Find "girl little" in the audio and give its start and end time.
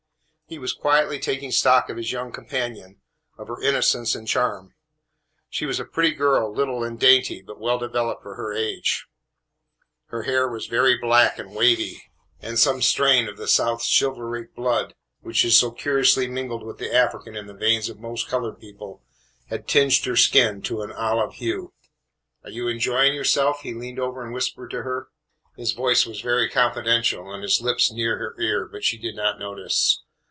6.13-6.83